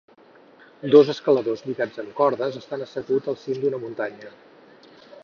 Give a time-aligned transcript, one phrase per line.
[0.93, 4.33] Dos escaladors lligats amb cordes estan asseguts al cim d'una muntanya